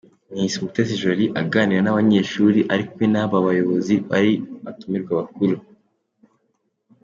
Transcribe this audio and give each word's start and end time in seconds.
Miss 0.33 0.53
Mutesi 0.61 0.95
Jolly 1.01 1.25
aganira 1.41 1.81
n'abanyeshuri 1.83 2.59
ari 2.73 2.83
kumwe 2.87 3.05
n'aba 3.13 3.37
bayobozi 3.47 3.93
bari 4.09 4.33
abatumirwa 4.61 5.11
bakuru. 5.19 5.55